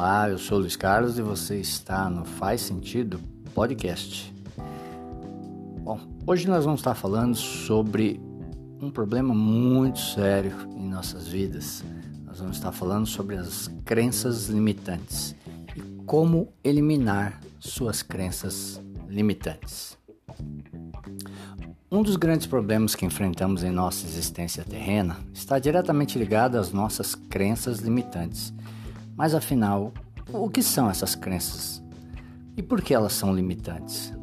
Olá, 0.00 0.28
eu 0.30 0.38
sou 0.38 0.60
Luiz 0.60 0.76
Carlos 0.76 1.18
e 1.18 1.22
você 1.22 1.56
está 1.56 2.08
no 2.08 2.24
Faz 2.24 2.60
Sentido 2.60 3.18
Podcast. 3.52 4.32
Bom, 5.80 5.98
hoje 6.24 6.46
nós 6.46 6.64
vamos 6.64 6.78
estar 6.78 6.94
falando 6.94 7.34
sobre 7.34 8.20
um 8.80 8.92
problema 8.92 9.34
muito 9.34 9.98
sério 9.98 10.52
em 10.76 10.88
nossas 10.88 11.26
vidas. 11.26 11.82
Nós 12.24 12.38
vamos 12.38 12.58
estar 12.58 12.70
falando 12.70 13.08
sobre 13.08 13.34
as 13.34 13.66
crenças 13.84 14.46
limitantes 14.46 15.34
e 15.74 15.80
como 16.04 16.52
eliminar 16.62 17.40
suas 17.58 18.00
crenças 18.00 18.80
limitantes. 19.08 19.98
Um 21.90 22.04
dos 22.04 22.14
grandes 22.14 22.46
problemas 22.46 22.94
que 22.94 23.04
enfrentamos 23.04 23.64
em 23.64 23.72
nossa 23.72 24.06
existência 24.06 24.62
terrena 24.62 25.16
está 25.34 25.58
diretamente 25.58 26.16
ligado 26.16 26.54
às 26.54 26.70
nossas 26.70 27.16
crenças 27.16 27.80
limitantes. 27.80 28.54
Mas 29.18 29.34
afinal, 29.34 29.92
o 30.32 30.48
que 30.48 30.62
são 30.62 30.88
essas 30.88 31.16
crenças? 31.16 31.82
E 32.56 32.62
por 32.62 32.80
que 32.80 32.94
elas 32.94 33.12
são 33.12 33.34
limitantes? 33.34 34.14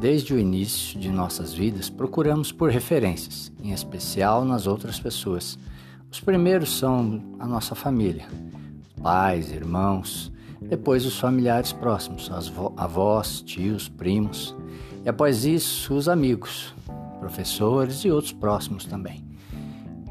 Desde 0.00 0.34
o 0.34 0.38
início 0.40 0.98
de 0.98 1.08
nossas 1.08 1.54
vidas, 1.54 1.88
procuramos 1.88 2.50
por 2.50 2.68
referências, 2.68 3.52
em 3.62 3.70
especial 3.70 4.44
nas 4.44 4.66
outras 4.66 4.98
pessoas. 4.98 5.56
Os 6.10 6.18
primeiros 6.18 6.76
são 6.76 7.22
a 7.38 7.46
nossa 7.46 7.76
família, 7.76 8.26
pais, 9.00 9.52
irmãos, 9.52 10.32
depois 10.60 11.06
os 11.06 11.20
familiares 11.20 11.72
próximos, 11.72 12.28
avós, 12.76 13.40
tios, 13.40 13.88
primos. 13.88 14.52
E 15.04 15.08
após 15.08 15.44
isso, 15.44 15.94
os 15.94 16.08
amigos, 16.08 16.74
professores 17.20 18.04
e 18.04 18.10
outros 18.10 18.32
próximos 18.32 18.84
também. 18.84 19.31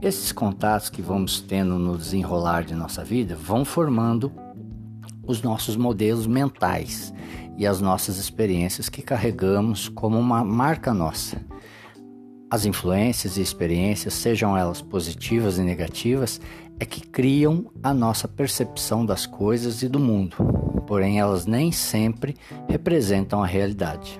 Esses 0.01 0.31
contatos 0.31 0.89
que 0.89 0.99
vamos 0.99 1.39
tendo 1.39 1.77
no 1.77 1.95
desenrolar 1.95 2.63
de 2.63 2.73
nossa 2.73 3.03
vida 3.03 3.35
vão 3.35 3.63
formando 3.63 4.31
os 5.27 5.43
nossos 5.43 5.75
modelos 5.75 6.25
mentais 6.25 7.13
e 7.55 7.67
as 7.67 7.79
nossas 7.79 8.17
experiências 8.17 8.89
que 8.89 9.03
carregamos 9.03 9.87
como 9.87 10.17
uma 10.17 10.43
marca 10.43 10.91
nossa. 10.91 11.39
As 12.49 12.65
influências 12.65 13.37
e 13.37 13.41
experiências, 13.41 14.15
sejam 14.15 14.57
elas 14.57 14.81
positivas 14.81 15.59
e 15.59 15.61
negativas, 15.61 16.41
é 16.79 16.85
que 16.85 17.01
criam 17.01 17.71
a 17.83 17.93
nossa 17.93 18.27
percepção 18.27 19.05
das 19.05 19.27
coisas 19.27 19.83
e 19.83 19.87
do 19.87 19.99
mundo, 19.99 20.35
porém 20.87 21.19
elas 21.19 21.45
nem 21.45 21.71
sempre 21.71 22.35
representam 22.67 23.43
a 23.43 23.45
realidade. 23.45 24.17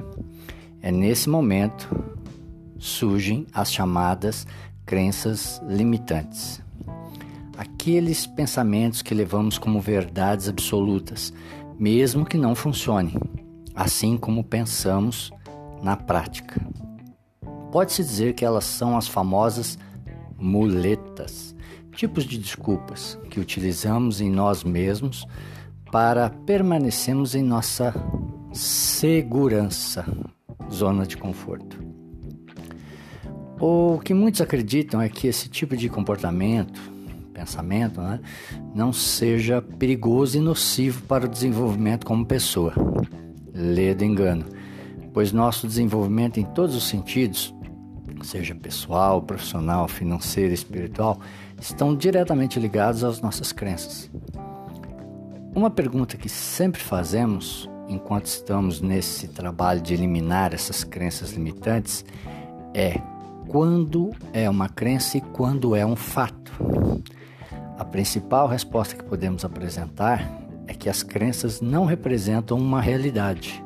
É 0.79 0.91
nesse 0.91 1.27
momento 1.27 1.89
surgem 2.77 3.45
as 3.53 3.71
chamadas 3.71 4.45
crenças 4.85 5.61
limitantes. 5.67 6.61
Aqueles 7.57 8.25
pensamentos 8.25 9.01
que 9.01 9.13
levamos 9.13 9.57
como 9.57 9.79
verdades 9.79 10.49
absolutas, 10.49 11.33
mesmo 11.77 12.25
que 12.25 12.37
não 12.37 12.55
funcionem, 12.55 13.15
assim 13.75 14.17
como 14.17 14.43
pensamos 14.43 15.31
na 15.81 15.95
prática. 15.95 16.61
Pode-se 17.71 18.03
dizer 18.03 18.33
que 18.33 18.43
elas 18.43 18.65
são 18.65 18.97
as 18.97 19.07
famosas 19.07 19.77
muletas, 20.37 21.55
tipos 21.95 22.25
de 22.25 22.37
desculpas 22.37 23.17
que 23.29 23.39
utilizamos 23.39 24.21
em 24.21 24.29
nós 24.29 24.63
mesmos 24.63 25.25
para 25.91 26.29
permanecermos 26.29 27.35
em 27.35 27.43
nossa 27.43 27.93
segurança, 28.53 30.05
zona 30.71 31.05
de 31.05 31.17
conforto. 31.17 31.90
O 33.61 33.99
que 33.99 34.11
muitos 34.11 34.41
acreditam 34.41 34.99
é 34.99 35.07
que 35.07 35.27
esse 35.27 35.47
tipo 35.47 35.77
de 35.77 35.87
comportamento, 35.87 36.81
pensamento, 37.31 38.01
né, 38.01 38.19
não 38.73 38.91
seja 38.91 39.61
perigoso 39.61 40.35
e 40.35 40.41
nocivo 40.41 41.03
para 41.03 41.25
o 41.25 41.29
desenvolvimento 41.29 42.03
como 42.03 42.25
pessoa. 42.25 42.73
Lê 43.53 43.93
do 43.93 44.03
engano, 44.03 44.45
pois 45.13 45.31
nosso 45.31 45.67
desenvolvimento 45.67 46.39
em 46.39 46.43
todos 46.43 46.75
os 46.75 46.85
sentidos, 46.85 47.53
seja 48.23 48.55
pessoal, 48.55 49.21
profissional, 49.21 49.87
financeiro, 49.87 50.55
espiritual, 50.55 51.19
estão 51.59 51.95
diretamente 51.95 52.59
ligados 52.59 53.03
às 53.03 53.21
nossas 53.21 53.51
crenças. 53.51 54.09
Uma 55.53 55.69
pergunta 55.69 56.17
que 56.17 56.29
sempre 56.29 56.81
fazemos 56.81 57.69
enquanto 57.87 58.25
estamos 58.25 58.81
nesse 58.81 59.27
trabalho 59.27 59.81
de 59.81 59.93
eliminar 59.93 60.51
essas 60.51 60.83
crenças 60.83 61.33
limitantes 61.33 62.03
é 62.73 62.99
quando 63.51 64.11
é 64.31 64.49
uma 64.49 64.69
crença 64.69 65.17
e 65.17 65.21
quando 65.21 65.75
é 65.75 65.85
um 65.85 65.97
fato. 65.97 66.53
A 67.77 67.83
principal 67.83 68.47
resposta 68.47 68.95
que 68.95 69.03
podemos 69.03 69.43
apresentar 69.43 70.25
é 70.67 70.73
que 70.73 70.87
as 70.87 71.03
crenças 71.03 71.59
não 71.59 71.83
representam 71.83 72.57
uma 72.57 72.79
realidade, 72.79 73.61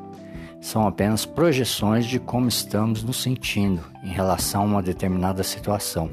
são 0.60 0.88
apenas 0.88 1.24
projeções 1.24 2.04
de 2.04 2.18
como 2.18 2.48
estamos 2.48 3.04
nos 3.04 3.22
sentindo 3.22 3.80
em 4.02 4.08
relação 4.08 4.62
a 4.62 4.64
uma 4.64 4.82
determinada 4.82 5.44
situação. 5.44 6.10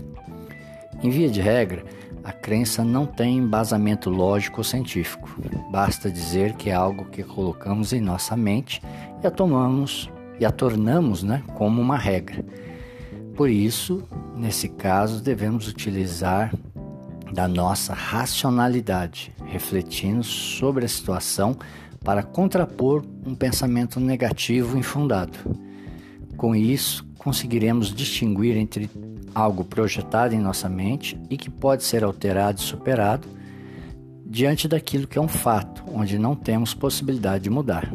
Em 1.01 1.09
via 1.09 1.27
de 1.27 1.41
regra, 1.41 1.83
a 2.23 2.31
crença 2.31 2.83
não 2.83 3.07
tem 3.07 3.39
embasamento 3.39 4.11
lógico 4.11 4.59
ou 4.59 4.63
científico. 4.63 5.35
Basta 5.71 6.11
dizer 6.11 6.53
que 6.53 6.69
é 6.69 6.73
algo 6.73 7.05
que 7.05 7.23
colocamos 7.23 7.91
em 7.91 8.01
nossa 8.01 8.37
mente 8.37 8.83
e 9.23 9.25
a 9.25 9.31
tomamos 9.31 10.11
e 10.39 10.45
a 10.45 10.51
tornamos, 10.51 11.23
né, 11.23 11.41
como 11.55 11.81
uma 11.81 11.97
regra. 11.97 12.45
Por 13.35 13.49
isso, 13.49 14.03
nesse 14.35 14.69
caso, 14.69 15.21
devemos 15.21 15.67
utilizar 15.67 16.53
da 17.33 17.47
nossa 17.47 17.93
racionalidade, 17.93 19.33
refletindo 19.45 20.23
sobre 20.23 20.85
a 20.85 20.87
situação 20.87 21.57
para 22.03 22.21
contrapor 22.21 23.03
um 23.25 23.33
pensamento 23.33 23.99
negativo 23.99 24.77
infundado. 24.77 25.37
Com 26.37 26.55
isso, 26.55 27.03
conseguiremos 27.17 27.93
distinguir 27.93 28.55
entre 28.55 28.89
algo 29.33 29.63
projetado 29.63 30.35
em 30.35 30.39
nossa 30.39 30.69
mente 30.69 31.19
e 31.29 31.37
que 31.37 31.49
pode 31.49 31.83
ser 31.83 32.03
alterado 32.03 32.59
e 32.59 32.63
superado 32.63 33.27
diante 34.25 34.67
daquilo 34.67 35.07
que 35.07 35.17
é 35.17 35.21
um 35.21 35.27
fato, 35.27 35.83
onde 35.87 36.19
não 36.19 36.35
temos 36.35 36.73
possibilidade 36.73 37.45
de 37.45 37.49
mudar. 37.49 37.91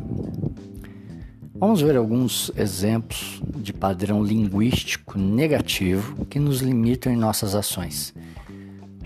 Vamos 1.61 1.81
ver 1.81 1.97
alguns 1.97 2.53
exemplos 2.57 3.43
de 3.57 3.73
padrão 3.73 4.23
linguístico 4.23 5.19
negativo 5.19 6.25
que 6.27 6.39
nos 6.39 6.61
limitam 6.61 7.13
em 7.13 7.17
nossas 7.17 7.53
ações. 7.53 8.15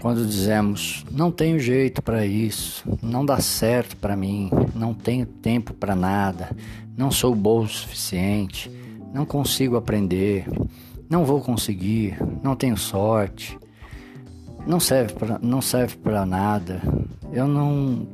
Quando 0.02 0.26
dizemos 0.26 1.02
não 1.10 1.30
tenho 1.30 1.58
jeito 1.58 2.02
para 2.02 2.26
isso, 2.26 2.84
não 3.02 3.24
dá 3.24 3.40
certo 3.40 3.96
para 3.96 4.14
mim, 4.14 4.50
não 4.74 4.92
tenho 4.92 5.24
tempo 5.24 5.72
para 5.72 5.96
nada, 5.96 6.54
não 6.94 7.10
sou 7.10 7.34
bom 7.34 7.60
o 7.60 7.68
suficiente, 7.68 8.70
não 9.14 9.24
consigo 9.24 9.76
aprender, 9.76 10.44
não 11.08 11.24
vou 11.24 11.40
conseguir, 11.40 12.18
não 12.42 12.54
tenho 12.54 12.76
sorte, 12.76 13.58
não 14.66 14.78
serve 14.78 15.14
para 15.14 15.38
não 15.38 15.62
serve 15.62 15.96
para 15.96 16.26
nada, 16.26 16.82
eu 17.32 17.48
não 17.48 18.06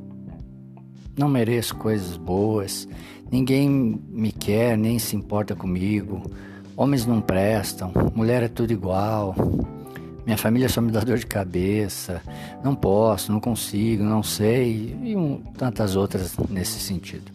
não 1.19 1.29
mereço 1.29 1.75
coisas 1.77 2.17
boas, 2.17 2.89
ninguém 3.31 3.69
me 4.09 4.33
quer 4.33 4.79
nem 4.79 4.99
se 4.99 5.17
importa 5.17 5.55
comigo, 5.55 6.23
homens 6.77 7.05
não 7.05 7.21
prestam, 7.21 7.93
mulher 8.15 8.43
é 8.43 8.49
tudo 8.49 8.73
igual, 8.73 9.35
minha 10.25 10.39
família 10.39 10.69
só 10.69 10.81
me 10.81 10.93
dá 10.93 11.01
dor 11.01 11.19
de 11.19 11.27
cabeça, 11.27 12.23
não 12.63 12.75
posso, 12.75 13.33
não 13.33 13.41
consigo, 13.41 14.05
não 14.05 14.23
sei 14.23 14.97
e 15.03 15.17
um, 15.17 15.39
tantas 15.57 15.97
outras 15.97 16.37
nesse 16.49 16.79
sentido. 16.79 17.33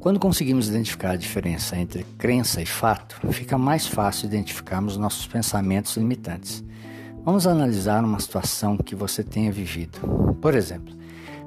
Quando 0.00 0.18
conseguimos 0.18 0.68
identificar 0.68 1.12
a 1.12 1.16
diferença 1.16 1.76
entre 1.78 2.04
crença 2.18 2.60
e 2.60 2.66
fato, 2.66 3.16
fica 3.32 3.56
mais 3.56 3.86
fácil 3.86 4.26
identificarmos 4.26 4.98
nossos 4.98 5.26
pensamentos 5.26 5.96
limitantes. 5.96 6.62
Vamos 7.24 7.46
analisar 7.46 8.04
uma 8.04 8.20
situação 8.20 8.76
que 8.76 8.94
você 8.94 9.22
tenha 9.22 9.50
vivido. 9.50 9.98
Por 10.42 10.54
exemplo, 10.54 10.94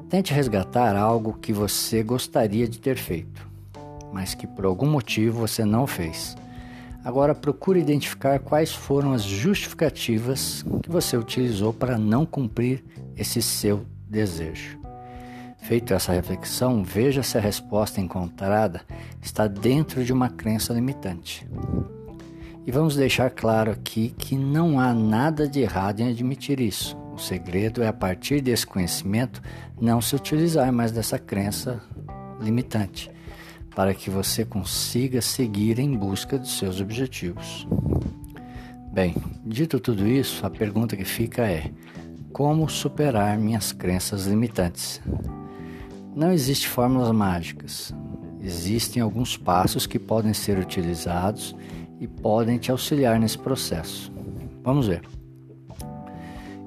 tente 0.09 0.33
resgatar 0.33 0.95
algo 0.95 1.37
que 1.39 1.51
você 1.51 2.01
gostaria 2.01 2.67
de 2.67 2.79
ter 2.79 2.97
feito, 2.97 3.47
mas 4.13 4.33
que 4.33 4.47
por 4.47 4.65
algum 4.65 4.87
motivo 4.87 5.39
você 5.39 5.65
não 5.65 5.85
fez. 5.85 6.35
Agora 7.03 7.35
procure 7.35 7.79
identificar 7.79 8.39
quais 8.39 8.73
foram 8.73 9.13
as 9.13 9.23
justificativas 9.23 10.65
que 10.83 10.89
você 10.89 11.15
utilizou 11.15 11.73
para 11.73 11.97
não 11.97 12.25
cumprir 12.25 12.83
esse 13.15 13.41
seu 13.41 13.85
desejo. 14.09 14.77
Feito 15.57 15.93
essa 15.93 16.11
reflexão, 16.13 16.83
veja 16.83 17.23
se 17.23 17.37
a 17.37 17.41
resposta 17.41 17.99
encontrada 17.99 18.81
está 19.21 19.47
dentro 19.47 20.03
de 20.03 20.13
uma 20.13 20.29
crença 20.29 20.73
limitante. 20.73 21.47
E 22.65 22.71
vamos 22.71 22.95
deixar 22.95 23.29
claro 23.29 23.71
aqui 23.71 24.13
que 24.17 24.37
não 24.37 24.79
há 24.79 24.93
nada 24.93 25.47
de 25.47 25.61
errado 25.61 26.01
em 26.01 26.09
admitir 26.09 26.59
isso. 26.59 26.97
O 27.17 27.19
segredo 27.19 27.81
é, 27.81 27.87
a 27.87 27.93
partir 27.93 28.41
desse 28.41 28.67
conhecimento, 28.67 29.41
não 29.81 29.99
se 29.99 30.15
utilizar 30.15 30.71
mais 30.71 30.91
dessa 30.91 31.17
crença 31.17 31.81
limitante, 32.39 33.09
para 33.75 33.91
que 33.95 34.07
você 34.07 34.45
consiga 34.45 35.19
seguir 35.19 35.79
em 35.79 35.97
busca 35.97 36.37
dos 36.37 36.59
seus 36.59 36.79
objetivos. 36.79 37.67
Bem, 38.93 39.15
dito 39.43 39.79
tudo 39.79 40.05
isso, 40.07 40.45
a 40.45 40.49
pergunta 40.51 40.95
que 40.95 41.03
fica 41.03 41.41
é: 41.41 41.71
como 42.31 42.69
superar 42.69 43.35
minhas 43.39 43.71
crenças 43.71 44.27
limitantes. 44.27 45.01
Não 46.15 46.31
existe 46.31 46.67
fórmulas 46.67 47.11
mágicas. 47.11 47.95
Existem 48.39 49.01
alguns 49.01 49.35
passos 49.35 49.87
que 49.87 49.97
podem 49.97 50.35
ser 50.35 50.59
utilizados 50.59 51.55
e 51.99 52.07
podem 52.07 52.59
te 52.59 52.69
auxiliar 52.69 53.19
nesse 53.19 53.39
processo. 53.39 54.13
Vamos 54.63 54.85
ver. 54.85 55.01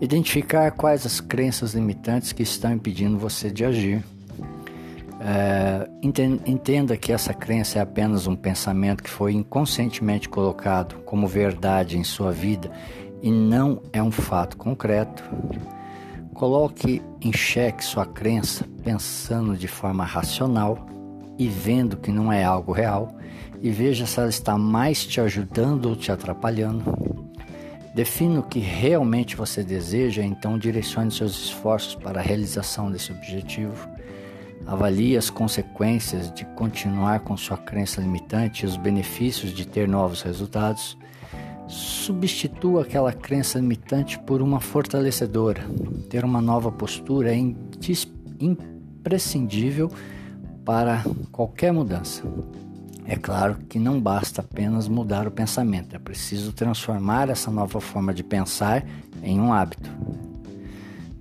Identificar 0.01 0.71
quais 0.71 1.05
as 1.05 1.21
crenças 1.21 1.75
limitantes 1.75 2.33
que 2.33 2.43
estão 2.43 2.73
impedindo 2.73 3.19
você 3.19 3.51
de 3.51 3.65
agir. 3.65 4.03
É, 5.21 5.87
entenda 6.47 6.97
que 6.97 7.13
essa 7.13 7.35
crença 7.35 7.79
é 7.79 7.83
apenas 7.83 8.27
um 8.27 8.35
pensamento 8.35 9.03
que 9.03 9.11
foi 9.11 9.35
inconscientemente 9.35 10.31
colocado 10.31 10.95
como 11.05 11.29
verdade 11.29 11.99
em 11.99 12.05
sua 12.05 12.33
vida 12.33 12.71
e 13.21 13.31
não 13.31 13.83
é 13.93 14.03
um 14.03 14.11
fato 14.11 14.57
concreto. 14.57 15.23
Coloque 16.33 17.03
em 17.21 17.33
xeque 17.35 17.85
sua 17.85 18.07
crença 18.07 18.65
pensando 18.83 19.55
de 19.55 19.69
forma 19.69 20.05
racional 20.05 20.87
e 21.39 21.47
vendo 21.47 21.99
que 21.99 22.11
não 22.11 22.33
é 22.33 22.43
algo 22.43 22.73
real 22.73 23.15
e 23.61 23.71
veja 23.71 24.07
se 24.07 24.19
ela 24.19 24.31
está 24.31 24.57
mais 24.57 25.05
te 25.05 25.21
ajudando 25.21 25.91
ou 25.91 25.97
te 25.97 26.11
atrapalhando. 26.11 27.10
Defina 27.95 28.41
o 28.41 28.43
que 28.45 28.61
realmente 28.61 29.35
você 29.37 29.65
deseja, 29.65 30.23
então 30.23 30.57
direcione 30.59 31.11
seus 31.11 31.33
esforços 31.33 31.97
para 31.97 32.21
a 32.21 32.23
realização 32.23 32.91
desse 32.91 33.11
objetivo. 33.11 33.89
Avalie 34.67 35.17
as 35.17 35.29
consequências 35.31 36.31
de 36.33 36.45
continuar 36.55 37.21
com 37.21 37.37
sua 37.37 37.57
crença 37.57 38.01
limitante 38.01 38.65
e 38.65 38.67
os 38.69 38.77
benefícios 38.77 39.53
de 39.53 39.67
ter 39.67 39.89
novos 39.89 40.23
resultados. 40.23 40.97
Substitua 41.67 42.83
aquela 42.83 43.13
crença 43.13 43.59
limitante 43.59 44.19
por 44.21 44.41
uma 44.41 44.61
fortalecedora. 44.61 45.65
Ter 46.09 46.25
uma 46.25 46.41
nova 46.41 46.71
postura 46.71 47.35
é 47.35 47.55
imprescindível 48.41 49.91
para 50.65 51.03
qualquer 51.33 51.73
mudança. 51.73 52.23
É 53.11 53.17
claro 53.17 53.57
que 53.69 53.77
não 53.77 54.01
basta 54.01 54.41
apenas 54.41 54.87
mudar 54.87 55.27
o 55.27 55.33
pensamento, 55.33 55.97
é 55.97 55.99
preciso 55.99 56.53
transformar 56.53 57.29
essa 57.29 57.51
nova 57.51 57.81
forma 57.81 58.15
de 58.15 58.23
pensar 58.23 58.87
em 59.21 59.41
um 59.41 59.53
hábito. 59.53 59.91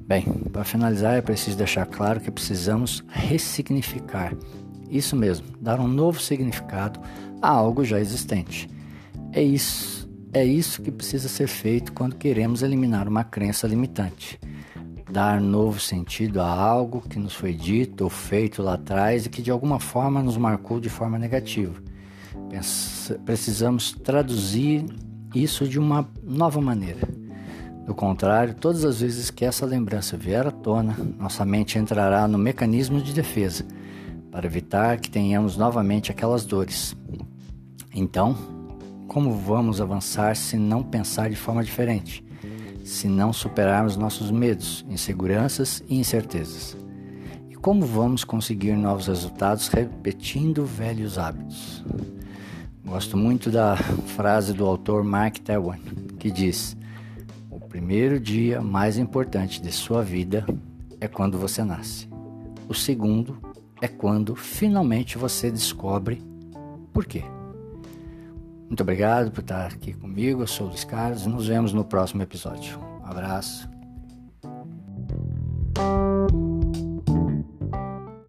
Bem, 0.05 0.23
para 0.53 0.63
finalizar, 0.63 1.15
é 1.15 1.21
preciso 1.21 1.57
deixar 1.57 1.87
claro 1.87 2.19
que 2.19 2.29
precisamos 2.29 3.03
ressignificar. 3.07 4.35
Isso 4.87 5.15
mesmo, 5.15 5.47
dar 5.59 5.79
um 5.79 5.87
novo 5.87 6.21
significado 6.21 6.99
a 7.41 7.49
algo 7.49 7.83
já 7.83 7.99
existente. 7.99 8.69
É 9.31 9.41
isso, 9.41 10.07
é 10.31 10.45
isso 10.45 10.83
que 10.83 10.91
precisa 10.91 11.27
ser 11.27 11.47
feito 11.47 11.91
quando 11.93 12.17
queremos 12.17 12.61
eliminar 12.61 13.07
uma 13.07 13.23
crença 13.23 13.65
limitante 13.65 14.39
dar 15.11 15.41
novo 15.41 15.79
sentido 15.79 16.39
a 16.41 16.47
algo 16.47 17.01
que 17.01 17.17
nos 17.17 17.33
foi 17.33 17.53
dito 17.53 18.03
ou 18.03 18.09
feito 18.09 18.61
lá 18.61 18.75
atrás 18.75 19.25
e 19.25 19.29
que 19.29 19.41
de 19.41 19.51
alguma 19.51 19.79
forma 19.79 20.21
nos 20.21 20.37
marcou 20.37 20.79
de 20.79 20.89
forma 20.89 21.17
negativa. 21.17 21.73
Precisamos 23.25 23.91
traduzir 23.91 24.85
isso 25.33 25.67
de 25.67 25.79
uma 25.79 26.07
nova 26.23 26.61
maneira. 26.61 27.07
Do 27.85 27.95
contrário, 27.95 28.53
todas 28.53 28.85
as 28.85 29.01
vezes 29.01 29.31
que 29.31 29.43
essa 29.43 29.65
lembrança 29.65 30.15
vier 30.15 30.45
à 30.45 30.51
tona, 30.51 30.95
nossa 31.17 31.43
mente 31.43 31.79
entrará 31.79 32.27
no 32.27 32.37
mecanismo 32.37 33.01
de 33.01 33.13
defesa 33.13 33.65
para 34.31 34.45
evitar 34.45 34.99
que 34.99 35.09
tenhamos 35.09 35.57
novamente 35.57 36.11
aquelas 36.11 36.45
dores. 36.45 36.95
Então, 37.93 38.37
como 39.07 39.33
vamos 39.33 39.81
avançar 39.81 40.35
se 40.35 40.55
não 40.55 40.83
pensar 40.83 41.31
de 41.31 41.35
forma 41.35 41.63
diferente? 41.63 42.23
Se 42.83 43.07
não 43.07 43.31
superarmos 43.31 43.95
nossos 43.95 44.31
medos, 44.31 44.85
inseguranças 44.89 45.83
e 45.87 45.99
incertezas? 45.99 46.77
E 47.49 47.55
como 47.55 47.85
vamos 47.85 48.23
conseguir 48.23 48.73
novos 48.73 49.07
resultados 49.07 49.67
repetindo 49.67 50.65
velhos 50.65 51.17
hábitos? 51.17 51.83
Gosto 52.85 53.15
muito 53.15 53.51
da 53.51 53.75
frase 53.77 54.53
do 54.53 54.65
autor 54.65 55.03
Mark 55.03 55.37
Twain, 55.39 55.81
que 56.17 56.31
diz: 56.31 56.75
O 57.49 57.59
primeiro 57.59 58.19
dia 58.19 58.61
mais 58.61 58.97
importante 58.97 59.61
de 59.61 59.71
sua 59.71 60.03
vida 60.03 60.45
é 60.99 61.07
quando 61.07 61.37
você 61.37 61.63
nasce. 61.63 62.09
O 62.67 62.73
segundo 62.73 63.37
é 63.81 63.87
quando 63.87 64.35
finalmente 64.35 65.17
você 65.17 65.51
descobre 65.51 66.21
por 66.91 67.05
quê. 67.05 67.23
Muito 68.69 68.83
obrigado 68.83 69.31
por 69.31 69.41
estar 69.41 69.65
aqui 69.65 69.93
comigo. 69.93 70.43
Eu 70.43 70.47
sou 70.47 70.67
o 70.67 70.69
Luiz 70.69 70.83
Carlos 70.83 71.25
e 71.25 71.29
nos 71.29 71.47
vemos 71.47 71.73
no 71.73 71.83
próximo 71.83 72.21
episódio. 72.21 72.79
Um 72.79 73.05
abraço. 73.05 73.78